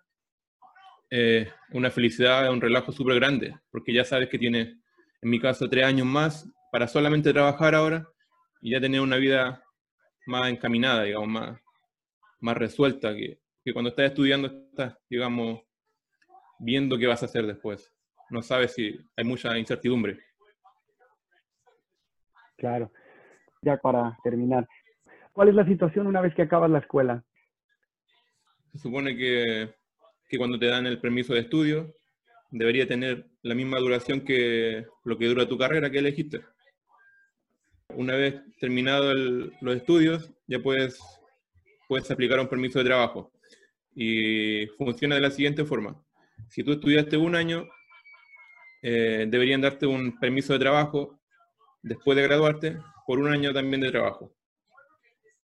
[1.11, 4.69] eh, una felicidad, un relajo súper grande, porque ya sabes que tienes,
[5.21, 8.07] en mi caso, tres años más para solamente trabajar ahora
[8.61, 9.61] y ya tener una vida
[10.27, 11.59] más encaminada, digamos, más,
[12.39, 15.61] más resuelta, que, que cuando estás estudiando estás, digamos,
[16.59, 17.93] viendo qué vas a hacer después.
[18.29, 20.26] No sabes si hay mucha incertidumbre.
[22.57, 22.91] Claro.
[23.61, 24.67] Ya para terminar,
[25.33, 27.23] ¿cuál es la situación una vez que acabas la escuela?
[28.71, 29.73] Se supone que,
[30.27, 31.95] que cuando te dan el permiso de estudio,
[32.51, 36.41] debería tener la misma duración que lo que dura tu carrera que elegiste.
[37.95, 40.99] Una vez terminado los estudios, ya puedes,
[41.87, 43.31] puedes aplicar un permiso de trabajo.
[43.95, 45.99] Y funciona de la siguiente forma.
[46.49, 47.67] Si tú estudiaste un año,
[48.81, 51.16] eh, deberían darte un permiso de trabajo
[51.81, 54.33] después de graduarte por un año también de trabajo.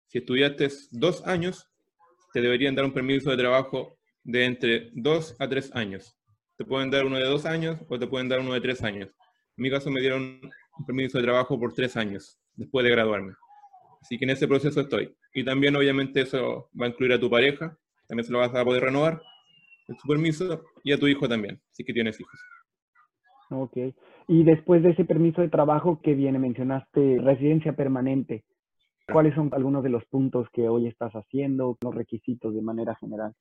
[0.07, 1.69] Si estudiaste dos años,
[2.33, 6.17] te deberían dar un permiso de trabajo de entre dos a tres años.
[6.57, 9.09] Te pueden dar uno de dos años o te pueden dar uno de tres años.
[9.57, 10.39] En mi caso me dieron
[10.77, 13.33] un permiso de trabajo por tres años después de graduarme.
[14.01, 15.15] Así que en ese proceso estoy.
[15.33, 18.63] Y también obviamente eso va a incluir a tu pareja, también se lo vas a
[18.63, 19.21] poder renovar,
[19.87, 22.39] su permiso, y a tu hijo también, si tienes hijos.
[23.49, 23.77] Ok.
[24.27, 28.43] Y después de ese permiso de trabajo que viene, mencionaste residencia permanente.
[29.11, 33.33] ¿Cuáles son algunos de los puntos que hoy estás haciendo, los requisitos de manera general?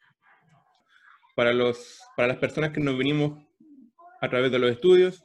[1.37, 3.41] Para, los, para las personas que nos venimos
[4.21, 5.23] a través de los estudios,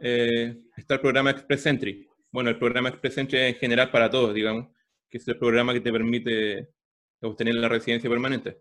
[0.00, 2.06] eh, está el programa Express Entry.
[2.30, 4.68] Bueno, el programa Express Entry es en general para todos, digamos,
[5.08, 6.68] que es el programa que te permite
[7.20, 8.58] obtener la residencia permanente.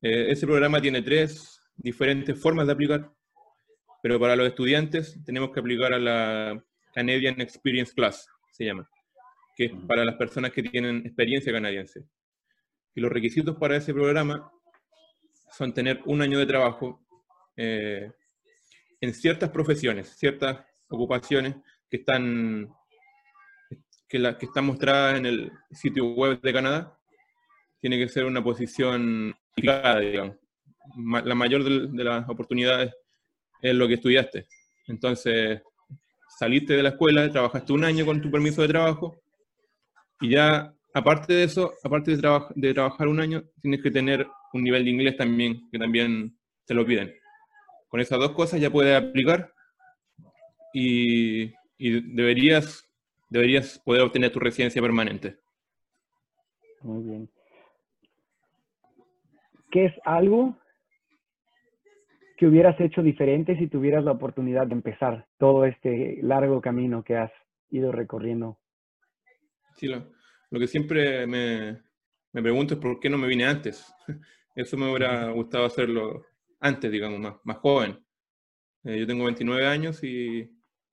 [0.00, 3.10] Eh, ese programa tiene tres diferentes formas de aplicar,
[4.02, 8.88] pero para los estudiantes tenemos que aplicar a la Canadian Experience Class, se llama,
[9.56, 12.04] que es para las personas que tienen experiencia canadiense.
[12.94, 14.50] Y los requisitos para ese programa
[15.56, 17.00] son tener un año de trabajo
[17.56, 18.10] eh,
[19.00, 20.58] en ciertas profesiones, ciertas
[20.88, 21.56] ocupaciones
[21.90, 22.68] que están,
[24.08, 26.98] que, la, que están mostradas en el sitio web de Canadá.
[27.80, 30.36] Tiene que ser una posición digamos.
[31.24, 32.94] La mayor de, las oportunidades
[33.62, 34.46] es lo que estudiaste.
[34.86, 35.62] Entonces,
[36.38, 39.20] saliste de la escuela, trabajaste un año con tu permiso de trabajo
[40.20, 44.62] y ya, aparte de eso, aparte de, de trabajar un año, tienes que tener un
[44.62, 47.14] nivel de inglés también, que también te lo piden.
[47.88, 49.52] Con esas dos cosas ya puedes aplicar
[50.72, 52.88] y, deberías,
[53.30, 55.38] deberías poder obtener tu residencia permanente.
[56.82, 57.30] Muy bien.
[59.70, 60.56] ¿Qué es algo
[62.38, 67.16] que hubieras hecho diferente si tuvieras la oportunidad de empezar todo este largo camino que
[67.16, 67.32] has
[67.70, 68.56] ido recorriendo?
[69.74, 70.04] Sí, lo,
[70.58, 71.82] que siempre me,
[72.32, 73.92] me, pregunto es por qué no me vine antes.
[74.54, 76.26] Eso me hubiera gustado hacerlo
[76.60, 77.98] antes, digamos, más, más joven.
[78.84, 80.48] Eh, yo tengo 29 años y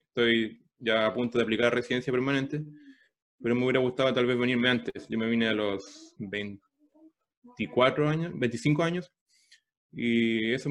[0.08, 2.64] estoy ya a punto de aplicar residencia permanente,
[3.40, 5.08] pero me hubiera gustado tal vez venirme antes.
[5.08, 9.14] Yo me vine a los 24 años, 25 años,
[9.98, 10.70] y eso,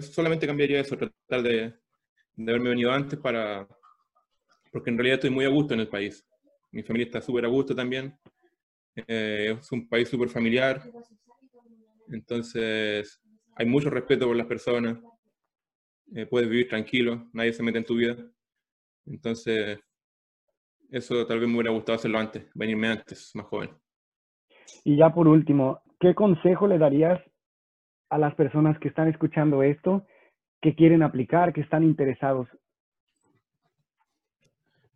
[0.00, 1.74] solamente cambiaría eso, tratar de,
[2.34, 3.68] de, haberme venido antes para,
[4.72, 6.26] porque en realidad estoy muy a gusto en el país.
[6.72, 8.18] Mi familia está súper a gusto también.
[8.96, 10.82] Eh, es un país súper familiar.
[12.08, 13.20] Entonces,
[13.54, 14.98] hay mucho respeto por las personas.
[16.14, 18.16] Eh, puedes vivir tranquilo, nadie se mete en tu vida.
[19.04, 19.78] Entonces,
[20.90, 23.70] eso tal vez me hubiera gustado hacerlo antes, venirme antes, más joven.
[24.84, 27.20] Y ya por último, ¿qué consejo le darías
[28.14, 30.06] a las personas que están escuchando esto,
[30.62, 32.48] que quieren aplicar, que están interesados?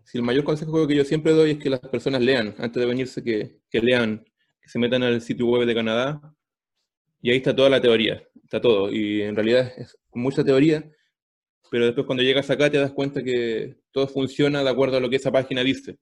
[0.04, 2.86] Sí, el mayor consejo que yo siempre doy es que las personas lean, antes de
[2.86, 4.24] venirse, que, que lean,
[4.60, 6.20] que se metan al sitio web de Canadá,
[7.20, 8.92] y ahí está toda la teoría, está todo.
[8.92, 10.88] Y en realidad es mucha teoría,
[11.72, 15.10] pero después cuando llegas acá te das cuenta que todo funciona de acuerdo a lo
[15.10, 15.98] que esa página dice.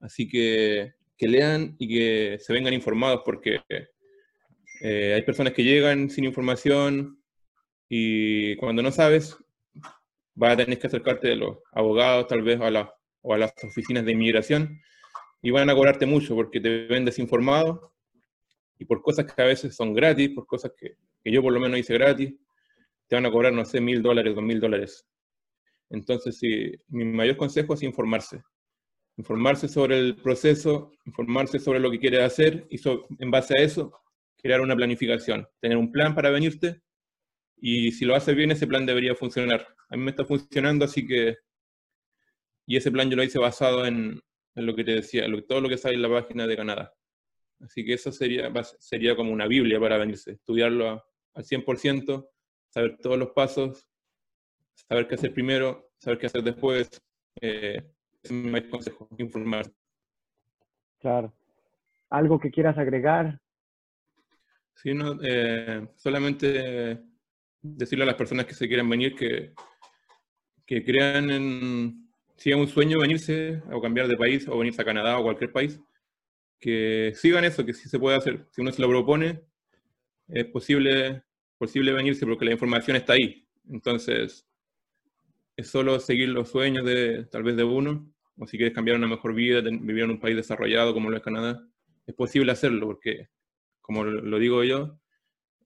[0.00, 3.60] Así que que lean y que se vengan informados porque
[4.82, 7.22] eh, hay personas que llegan sin información
[7.88, 9.36] y cuando no sabes
[10.34, 14.04] vas a tener que acercarte a los abogados tal vez a o a las oficinas
[14.04, 14.80] de inmigración
[15.40, 17.94] y van a cobrarte mucho porque te ven desinformado
[18.78, 21.60] y por cosas que a veces son gratis, por cosas que, que yo por lo
[21.60, 22.34] menos hice gratis,
[23.06, 25.06] te van a cobrar, no sé, mil dólares, dos mil dólares.
[25.90, 26.40] Entonces,
[26.88, 28.42] mi mayor consejo es informarse.
[29.16, 32.80] Informarse sobre el proceso, informarse sobre lo que quiere hacer y
[33.18, 33.92] en base a eso,
[34.42, 35.48] crear una planificación.
[35.60, 36.82] Tener un plan para venirte
[37.64, 39.64] y si lo haces bien, ese plan debería funcionar.
[39.88, 41.38] A mí me está funcionando, así que...
[42.66, 44.20] Y ese plan yo lo hice basado en,
[44.56, 46.92] lo que te decía, todo lo que sale en la página de Canadá.
[47.60, 52.28] Así que eso sería, sería como una Biblia para venirse, estudiarlo al 100%,
[52.68, 53.86] saber todos los pasos,
[54.88, 57.00] saber qué hacer primero, saber qué hacer después.
[57.40, 57.80] Eh,
[58.22, 59.66] es mi consejo, informar.
[60.98, 61.32] Claro.
[62.10, 63.40] ¿Algo que quieras agregar?
[64.74, 67.00] Sí, no, eh, solamente
[67.60, 69.52] decirle a las personas que se quieran venir que,
[70.66, 74.84] que crean en, si es un sueño venirse o cambiar de país o venirse a
[74.84, 75.80] Canadá o cualquier país,
[76.58, 78.46] que sigan eso, que sí se puede hacer.
[78.50, 79.42] Si uno se lo propone,
[80.28, 81.22] es posible,
[81.58, 83.46] posible venirse porque la información está ahí.
[83.68, 84.46] Entonces,
[85.56, 89.06] es solo seguir los sueños de tal vez de uno, o si quieres cambiar una
[89.06, 91.64] mejor vida, vivir en un país desarrollado como lo es Canadá,
[92.06, 93.28] es posible hacerlo porque,
[93.82, 94.98] como lo digo yo,